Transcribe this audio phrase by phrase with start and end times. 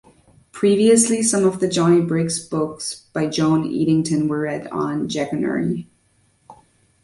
[0.51, 5.85] Previously some of the Jonny Briggs books by Joan Eadington were read on Jackanory.